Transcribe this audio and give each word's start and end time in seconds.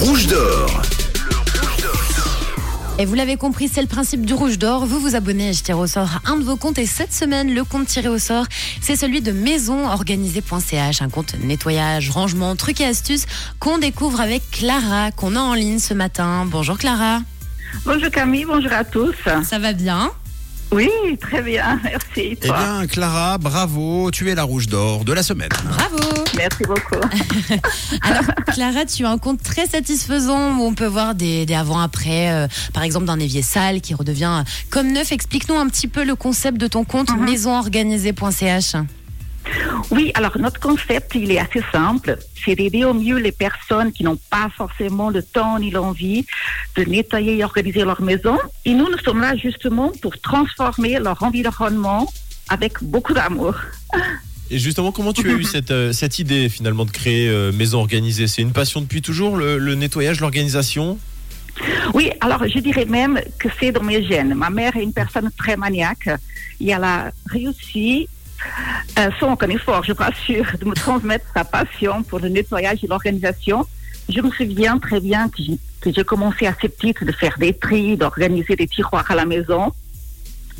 rouge 0.00 0.26
d'or. 0.28 0.82
Et 3.00 3.04
vous 3.04 3.14
l'avez 3.14 3.36
compris, 3.36 3.68
c'est 3.68 3.80
le 3.80 3.88
principe 3.88 4.24
du 4.24 4.34
rouge 4.34 4.58
d'or. 4.58 4.86
Vous 4.86 5.00
vous 5.00 5.14
abonnez 5.14 5.48
à 5.48 5.52
Je 5.52 5.62
tire 5.62 5.78
au 5.78 5.86
sort 5.86 6.08
un 6.24 6.36
de 6.36 6.44
vos 6.44 6.56
comptes. 6.56 6.78
Et 6.78 6.86
cette 6.86 7.12
semaine, 7.12 7.52
le 7.52 7.64
compte 7.64 7.86
tiré 7.86 8.08
au 8.08 8.18
sort, 8.18 8.46
c'est 8.80 8.96
celui 8.96 9.22
de 9.22 9.32
maisonorganisée.ch, 9.32 11.02
un 11.02 11.08
compte 11.08 11.34
nettoyage, 11.42 12.10
rangement, 12.10 12.54
trucs 12.54 12.80
et 12.80 12.86
astuces 12.86 13.26
qu'on 13.58 13.78
découvre 13.78 14.20
avec 14.20 14.48
Clara, 14.50 15.10
qu'on 15.10 15.34
a 15.36 15.40
en 15.40 15.54
ligne 15.54 15.78
ce 15.78 15.94
matin. 15.94 16.46
Bonjour 16.46 16.78
Clara. 16.78 17.20
Bonjour 17.84 18.10
Camille, 18.10 18.44
bonjour 18.44 18.72
à 18.72 18.84
tous. 18.84 19.14
Ça 19.42 19.58
va 19.58 19.72
bien? 19.72 20.10
Oui, 20.70 20.90
très 21.20 21.40
bien, 21.42 21.80
merci. 21.84 22.36
Eh 22.42 22.46
bien, 22.46 22.86
Clara, 22.86 23.38
bravo, 23.38 24.10
tu 24.10 24.30
es 24.30 24.34
la 24.34 24.42
rouge 24.42 24.66
d'or 24.66 25.04
de 25.04 25.12
la 25.12 25.22
semaine. 25.22 25.48
Bravo 25.64 26.24
Merci 26.36 26.64
beaucoup. 26.64 27.00
Alors, 28.02 28.24
Clara, 28.52 28.84
tu 28.84 29.04
as 29.06 29.10
un 29.10 29.18
compte 29.18 29.42
très 29.42 29.66
satisfaisant 29.66 30.58
où 30.58 30.62
on 30.62 30.74
peut 30.74 30.86
voir 30.86 31.14
des, 31.14 31.46
des 31.46 31.54
avant-après, 31.54 32.30
euh, 32.32 32.48
par 32.74 32.82
exemple 32.82 33.06
d'un 33.06 33.18
évier 33.18 33.42
sale 33.42 33.80
qui 33.80 33.94
redevient 33.94 34.44
comme 34.70 34.92
neuf. 34.92 35.10
Explique-nous 35.10 35.56
un 35.56 35.68
petit 35.68 35.88
peu 35.88 36.04
le 36.04 36.14
concept 36.16 36.58
de 36.58 36.66
ton 36.66 36.84
compte 36.84 37.16
maisonorganisée.ch. 37.18 38.74
Oui, 39.90 40.10
alors 40.14 40.36
notre 40.38 40.60
concept, 40.60 41.14
il 41.14 41.30
est 41.30 41.38
assez 41.38 41.62
simple. 41.72 42.18
C'est 42.44 42.54
d'aider 42.54 42.84
au 42.84 42.94
mieux 42.94 43.16
les 43.16 43.32
personnes 43.32 43.92
qui 43.92 44.04
n'ont 44.04 44.18
pas 44.30 44.48
forcément 44.56 45.10
le 45.10 45.22
temps 45.22 45.58
ni 45.58 45.70
l'envie 45.70 46.26
de 46.76 46.84
nettoyer 46.84 47.38
et 47.38 47.44
organiser 47.44 47.84
leur 47.84 48.00
maison. 48.02 48.38
Et 48.64 48.74
nous, 48.74 48.90
nous 48.90 48.98
sommes 48.98 49.20
là 49.20 49.36
justement 49.36 49.92
pour 50.02 50.18
transformer 50.20 50.98
leur 50.98 51.22
environnement 51.22 52.10
avec 52.48 52.82
beaucoup 52.82 53.14
d'amour. 53.14 53.54
Et 54.50 54.58
justement, 54.58 54.92
comment 54.92 55.12
tu 55.12 55.28
as 55.30 55.34
eu 55.34 55.44
cette, 55.54 55.70
euh, 55.70 55.92
cette 55.92 56.18
idée 56.18 56.48
finalement 56.48 56.84
de 56.84 56.90
créer 56.90 57.28
euh, 57.28 57.52
Maison 57.52 57.80
Organisée? 57.80 58.26
C'est 58.26 58.42
une 58.42 58.52
passion 58.52 58.80
depuis 58.80 59.02
toujours, 59.02 59.36
le, 59.36 59.58
le 59.58 59.74
nettoyage, 59.74 60.20
l'organisation? 60.20 60.98
Oui, 61.94 62.10
alors 62.20 62.46
je 62.46 62.58
dirais 62.60 62.84
même 62.84 63.20
que 63.38 63.48
c'est 63.58 63.72
dans 63.72 63.82
mes 63.82 64.04
gènes. 64.04 64.34
Ma 64.34 64.50
mère 64.50 64.76
est 64.76 64.82
une 64.82 64.92
personne 64.92 65.30
très 65.36 65.56
maniaque 65.56 66.08
et 66.60 66.70
elle 66.70 66.84
a 66.84 67.10
réussi, 67.26 68.08
sans 69.18 69.32
aucun 69.32 69.48
effort, 69.48 69.84
je 69.84 69.92
vous 69.92 70.02
rassure, 70.02 70.46
de 70.58 70.64
me 70.64 70.74
transmettre 70.74 71.26
sa 71.34 71.44
passion 71.44 72.02
pour 72.02 72.18
le 72.18 72.28
nettoyage 72.28 72.82
et 72.82 72.86
l'organisation. 72.86 73.66
Je 74.08 74.20
me 74.20 74.30
souviens 74.30 74.78
très 74.78 75.00
bien 75.00 75.28
que 75.28 75.42
j'ai, 75.42 75.58
que 75.80 75.92
j'ai 75.92 76.04
commencé 76.04 76.46
assez 76.46 76.68
petite 76.68 77.04
de 77.04 77.12
faire 77.12 77.36
des 77.38 77.52
tris, 77.52 77.96
d'organiser 77.96 78.56
des 78.56 78.66
tiroirs 78.66 79.10
à 79.10 79.14
la 79.14 79.26
maison. 79.26 79.72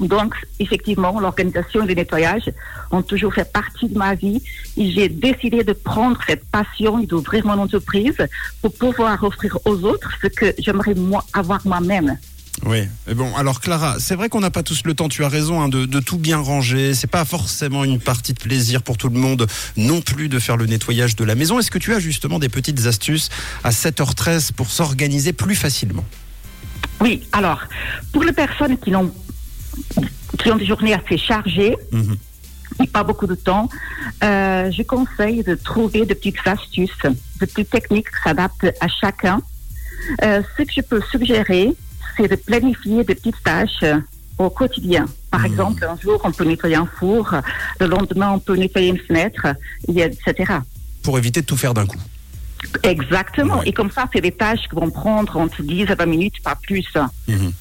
Donc, 0.00 0.34
effectivement, 0.58 1.18
l'organisation 1.20 1.84
et 1.84 1.86
le 1.86 1.94
nettoyage 1.94 2.50
ont 2.90 3.02
toujours 3.02 3.34
fait 3.34 3.50
partie 3.50 3.88
de 3.88 3.96
ma 3.96 4.14
vie. 4.14 4.42
J'ai 4.76 5.08
décidé 5.08 5.64
de 5.64 5.72
prendre 5.72 6.18
cette 6.26 6.44
passion 6.46 6.98
et 6.98 7.06
d'ouvrir 7.06 7.46
mon 7.46 7.58
entreprise 7.58 8.16
pour 8.60 8.72
pouvoir 8.74 9.22
offrir 9.22 9.58
aux 9.64 9.84
autres 9.84 10.10
ce 10.20 10.28
que 10.28 10.54
j'aimerais 10.58 10.94
avoir 11.32 11.60
moi-même. 11.66 12.16
Oui. 12.64 12.86
Bon, 13.14 13.34
alors 13.34 13.60
Clara, 13.60 13.96
c'est 13.98 14.14
vrai 14.14 14.28
qu'on 14.28 14.40
n'a 14.40 14.50
pas 14.50 14.62
tous 14.62 14.82
le 14.84 14.94
temps. 14.94 15.08
Tu 15.08 15.24
as 15.24 15.28
raison 15.28 15.60
hein, 15.60 15.68
de, 15.68 15.84
de 15.84 16.00
tout 16.00 16.18
bien 16.18 16.38
ranger. 16.38 16.94
C'est 16.94 17.08
pas 17.08 17.24
forcément 17.24 17.82
une 17.82 17.98
partie 17.98 18.34
de 18.34 18.38
plaisir 18.38 18.82
pour 18.82 18.96
tout 18.96 19.08
le 19.08 19.18
monde 19.18 19.46
non 19.76 20.00
plus 20.00 20.28
de 20.28 20.38
faire 20.38 20.56
le 20.56 20.66
nettoyage 20.66 21.16
de 21.16 21.24
la 21.24 21.34
maison. 21.34 21.58
Est-ce 21.58 21.70
que 21.70 21.78
tu 21.78 21.92
as 21.94 21.98
justement 21.98 22.38
des 22.38 22.48
petites 22.48 22.86
astuces 22.86 23.30
à 23.64 23.70
7h13 23.70 24.52
pour 24.52 24.70
s'organiser 24.70 25.32
plus 25.32 25.56
facilement? 25.56 26.04
Oui, 27.00 27.26
alors, 27.32 27.62
pour 28.12 28.22
les 28.22 28.32
personnes 28.32 28.78
qui, 28.78 28.90
n'ont, 28.92 29.12
qui 30.38 30.52
ont 30.52 30.56
des 30.56 30.66
journées 30.66 30.94
assez 30.94 31.18
chargées 31.18 31.76
et 32.82 32.86
pas 32.86 33.02
beaucoup 33.02 33.26
de 33.26 33.34
temps, 33.34 33.68
euh, 34.22 34.70
je 34.70 34.82
conseille 34.82 35.42
de 35.42 35.54
trouver 35.56 36.06
de 36.06 36.14
petites 36.14 36.36
astuces, 36.46 36.90
de 37.04 37.46
petites 37.46 37.70
techniques 37.70 38.06
qui 38.08 38.22
s'adaptent 38.22 38.72
à 38.80 38.86
chacun. 38.88 39.40
Euh, 40.22 40.42
ce 40.56 40.62
que 40.62 40.72
je 40.74 40.80
peux 40.80 41.02
suggérer, 41.10 41.74
c'est 42.16 42.28
de 42.28 42.36
planifier 42.36 43.04
des 43.04 43.14
petites 43.14 43.42
tâches 43.42 43.82
euh, 43.82 43.98
au 44.38 44.50
quotidien. 44.50 45.06
Par 45.30 45.44
exemple, 45.44 45.84
un 45.84 45.96
jour, 45.98 46.20
on 46.24 46.32
peut 46.32 46.44
nettoyer 46.44 46.76
un 46.76 46.86
four, 46.98 47.34
le 47.80 47.86
lendemain, 47.86 48.32
on 48.32 48.38
peut 48.38 48.56
nettoyer 48.56 48.88
une 48.88 48.98
fenêtre, 48.98 49.46
et 49.88 50.00
etc. 50.02 50.54
Pour 51.02 51.18
éviter 51.18 51.40
de 51.40 51.46
tout 51.46 51.56
faire 51.56 51.74
d'un 51.74 51.86
coup. 51.86 51.98
Exactement. 52.82 53.58
Ouais. 53.58 53.68
Et 53.68 53.72
comme 53.72 53.90
ça, 53.90 54.08
c'est 54.12 54.20
des 54.20 54.32
tâches 54.32 54.68
qui 54.68 54.76
vont 54.76 54.90
prendre 54.90 55.36
entre 55.36 55.62
10 55.62 55.90
à 55.90 55.94
20 55.94 56.06
minutes, 56.06 56.42
pas 56.42 56.54
plus. 56.54 56.86
Mhm. 57.28 57.52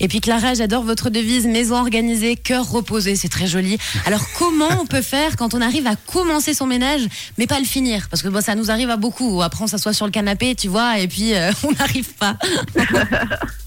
Et 0.00 0.06
puis 0.06 0.20
Clara, 0.20 0.54
j'adore 0.54 0.84
votre 0.84 1.10
devise 1.10 1.46
maison 1.46 1.76
organisée, 1.76 2.36
cœur 2.36 2.70
reposé, 2.70 3.16
c'est 3.16 3.28
très 3.28 3.46
joli. 3.46 3.78
Alors 4.06 4.24
comment 4.38 4.68
on 4.80 4.86
peut 4.86 5.02
faire 5.02 5.36
quand 5.36 5.54
on 5.54 5.60
arrive 5.60 5.86
à 5.86 5.96
commencer 5.96 6.54
son 6.54 6.66
ménage 6.66 7.08
mais 7.36 7.46
pas 7.46 7.58
le 7.58 7.64
finir? 7.64 8.06
Parce 8.08 8.22
que 8.22 8.28
bon, 8.28 8.40
ça 8.40 8.54
nous 8.54 8.70
arrive 8.70 8.90
à 8.90 8.96
beaucoup. 8.96 9.42
Après 9.42 9.64
on 9.64 9.66
s'assoit 9.66 9.92
sur 9.92 10.06
le 10.06 10.12
canapé, 10.12 10.54
tu 10.54 10.68
vois, 10.68 11.00
et 11.00 11.08
puis 11.08 11.34
euh, 11.34 11.50
on 11.64 11.72
n'arrive 11.72 12.12
pas. 12.14 12.36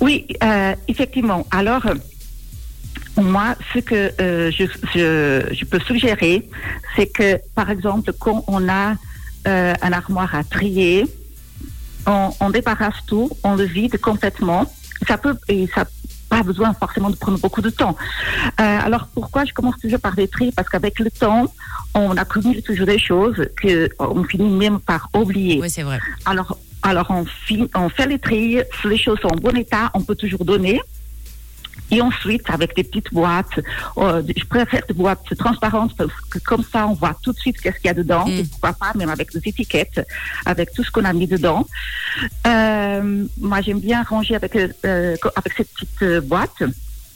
Oui, 0.00 0.26
euh, 0.42 0.74
effectivement. 0.88 1.46
Alors, 1.50 1.82
moi, 3.16 3.54
ce 3.72 3.78
que 3.78 4.12
euh, 4.20 4.50
je, 4.50 4.64
je, 4.94 5.54
je 5.54 5.64
peux 5.64 5.80
suggérer, 5.80 6.48
c'est 6.96 7.06
que, 7.06 7.38
par 7.54 7.70
exemple, 7.70 8.12
quand 8.18 8.44
on 8.48 8.68
a 8.68 8.94
euh, 9.46 9.74
un 9.80 9.92
armoire 9.92 10.34
à 10.34 10.42
trier, 10.44 11.06
on, 12.06 12.30
on 12.40 12.50
débarrasse 12.50 12.96
tout, 13.06 13.30
on 13.44 13.54
le 13.56 13.64
vide 13.64 14.00
complètement. 14.00 14.72
Ça 15.06 15.18
peut, 15.18 15.36
et 15.48 15.68
ça 15.74 15.82
n'a 15.82 15.86
pas 16.28 16.42
besoin 16.42 16.74
forcément 16.74 17.10
de 17.10 17.16
prendre 17.16 17.38
beaucoup 17.38 17.60
de 17.60 17.70
temps. 17.70 17.96
Euh, 18.60 18.78
alors, 18.84 19.08
pourquoi 19.14 19.44
je 19.44 19.52
commence 19.52 19.78
toujours 19.78 20.00
par 20.00 20.14
des 20.14 20.28
tri 20.28 20.50
Parce 20.52 20.68
qu'avec 20.68 20.98
le 20.98 21.10
temps, 21.10 21.52
on 21.94 22.16
accumule 22.16 22.62
toujours 22.62 22.86
des 22.86 22.98
choses 22.98 23.46
que 23.60 23.88
on 23.98 24.24
finit 24.24 24.50
même 24.50 24.80
par 24.80 25.08
oublier. 25.14 25.60
Oui, 25.60 25.70
c'est 25.70 25.82
vrai. 25.82 26.00
Alors, 26.24 26.58
alors 26.84 27.06
on, 27.10 27.24
on 27.74 27.88
fait 27.88 28.06
les 28.06 28.18
tris, 28.18 28.58
si 28.80 28.88
les 28.88 28.98
choses 28.98 29.18
sont 29.20 29.32
en 29.32 29.36
bon 29.36 29.56
état, 29.56 29.90
on 29.94 30.02
peut 30.02 30.14
toujours 30.14 30.44
donner. 30.44 30.80
Et 31.90 32.00
ensuite, 32.00 32.48
avec 32.48 32.74
des 32.76 32.84
petites 32.84 33.12
boîtes, 33.12 33.60
euh, 33.98 34.22
je 34.36 34.44
préfère 34.44 34.82
des 34.86 34.94
boîtes 34.94 35.34
transparentes 35.36 35.96
parce 35.96 36.12
que 36.30 36.38
comme 36.38 36.62
ça, 36.62 36.86
on 36.86 36.94
voit 36.94 37.16
tout 37.22 37.32
de 37.32 37.38
suite 37.38 37.60
qu'est-ce 37.60 37.76
qu'il 37.76 37.86
y 37.86 37.90
a 37.90 37.94
dedans. 37.94 38.26
Mm. 38.26 38.32
Et 38.32 38.44
pourquoi 38.44 38.72
pas, 38.72 38.92
même 38.94 39.10
avec 39.10 39.32
des 39.32 39.48
étiquettes, 39.48 40.00
avec 40.46 40.72
tout 40.72 40.84
ce 40.84 40.90
qu'on 40.90 41.04
a 41.04 41.12
mis 41.12 41.26
dedans. 41.26 41.66
Euh, 42.46 43.26
moi, 43.40 43.60
j'aime 43.60 43.80
bien 43.80 44.02
ranger 44.02 44.36
avec, 44.36 44.56
euh, 44.56 44.70
avec 45.36 45.52
cette 45.56 45.72
petite 45.74 46.02
euh, 46.02 46.20
boîte. 46.20 46.62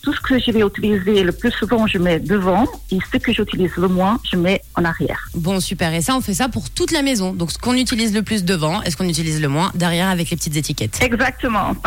Tout 0.08 0.14
ce 0.14 0.20
que 0.22 0.38
je 0.38 0.50
vais 0.52 0.60
utiliser 0.66 1.22
le 1.22 1.32
plus 1.32 1.50
souvent, 1.50 1.86
je 1.86 1.98
mets 1.98 2.18
devant. 2.18 2.64
Et 2.90 2.98
ce 3.12 3.18
que 3.18 3.30
j'utilise 3.30 3.72
le 3.76 3.88
moins, 3.88 4.18
je 4.24 4.38
mets 4.38 4.62
en 4.74 4.82
arrière. 4.86 5.28
Bon, 5.34 5.60
super. 5.60 5.92
Et 5.92 6.00
ça, 6.00 6.16
on 6.16 6.22
fait 6.22 6.32
ça 6.32 6.48
pour 6.48 6.70
toute 6.70 6.92
la 6.92 7.02
maison. 7.02 7.34
Donc 7.34 7.52
ce 7.52 7.58
qu'on 7.58 7.74
utilise 7.74 8.14
le 8.14 8.22
plus 8.22 8.42
devant 8.42 8.80
et 8.84 8.90
ce 8.90 8.96
qu'on 8.96 9.06
utilise 9.06 9.38
le 9.42 9.48
moins 9.48 9.70
derrière 9.74 10.08
avec 10.08 10.30
les 10.30 10.36
petites 10.38 10.56
étiquettes. 10.56 10.98
Exactement. 11.02 11.74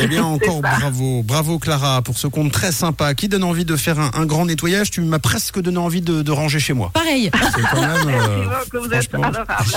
Eh 0.00 0.06
bien, 0.06 0.22
encore 0.24 0.60
bravo. 0.60 1.22
Bravo 1.24 1.58
Clara 1.58 2.02
pour 2.02 2.16
ce 2.18 2.26
compte 2.28 2.52
très 2.52 2.70
sympa 2.72 3.14
qui 3.14 3.28
donne 3.28 3.42
envie 3.42 3.64
de 3.64 3.74
faire 3.74 3.98
un, 3.98 4.10
un 4.14 4.26
grand 4.26 4.44
nettoyage. 4.46 4.90
Tu 4.92 5.00
m'as 5.00 5.18
presque 5.18 5.58
donné 5.60 5.78
envie 5.78 6.02
de, 6.02 6.22
de 6.22 6.30
ranger 6.30 6.60
chez 6.60 6.74
moi. 6.74 6.90
Pareil. 6.94 7.30
C'est 7.32 7.62
quand 7.72 7.80
même. 7.80 8.08
euh, 8.08 8.44
vous 8.74 8.92
êtes 8.92 9.02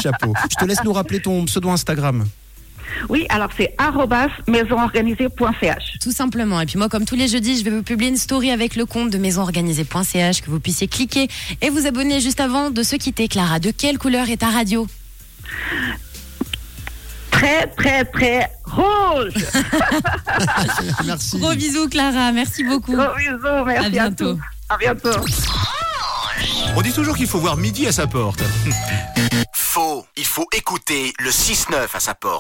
chapeau. 0.02 0.34
Je 0.52 0.56
te 0.56 0.66
laisse 0.66 0.84
nous 0.84 0.94
rappeler 0.94 1.20
ton 1.22 1.46
pseudo 1.46 1.70
Instagram. 1.72 2.26
Oui, 3.10 3.26
alors 3.30 3.50
c'est 3.58 3.74
arrobas 3.78 4.28
maisonorganisée.ch. 4.48 5.98
Tout 6.02 6.12
simplement. 6.12 6.60
Et 6.62 6.66
puis 6.66 6.78
moi, 6.78 6.90
comme 6.90 7.06
tous 7.06 7.16
les 7.16 7.28
jeudis, 7.28 7.58
je 7.60 7.64
vais 7.64 7.72
vous 7.72 7.84
publier 7.84 8.10
une 8.10 8.18
story 8.18 8.52
avec 8.52 8.76
le 8.76 8.86
compte 8.86 9.10
de 9.10 9.18
maisonorganisée.ch 9.18 10.42
que 10.42 10.50
vous 10.50 10.60
puissiez 10.60 10.88
cliquer 10.88 11.28
et 11.62 11.70
vous 11.70 11.88
abonner 11.88 12.20
juste 12.20 12.40
avant 12.40 12.70
de 12.70 12.84
se 12.84 12.96
quitter. 12.96 13.28
Clara, 13.28 13.60
de 13.60 13.72
quelle 13.72 13.98
couleur 13.98 14.30
est 14.30 14.38
ta 14.38 14.50
radio? 14.50 14.88
Très, 17.32 17.68
très, 17.68 18.06
très 18.06 18.50
rouge. 18.66 19.34
Merci. 21.06 21.40
Gros 21.40 21.56
bisous, 21.56 21.90
Clara. 21.90 22.32
Merci 22.32 22.64
beaucoup. 22.64 22.94
Gros 22.94 23.16
bisous, 23.18 23.66
merci 23.66 23.84
À 23.84 23.88
à, 23.88 23.90
bientôt. 23.90 24.34
tous. 24.36 24.42
À 24.70 24.78
bientôt. 24.78 25.10
On 26.76 26.82
dit 26.82 26.92
toujours 26.94 27.16
qu'il 27.18 27.28
faut 27.28 27.40
voir 27.40 27.58
midi 27.58 27.88
à 27.88 27.92
sa 27.92 28.08
porte. 28.08 28.44
Faux. 29.54 30.06
Il 30.18 30.26
faut 30.26 30.48
écouter 30.56 31.14
le 31.20 31.30
6-9 31.32 31.76
à 31.94 32.00
sa 32.00 32.14
porte. 32.14 32.40